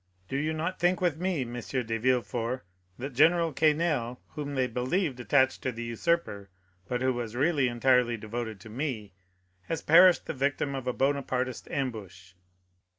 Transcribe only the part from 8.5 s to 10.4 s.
to me, has perished the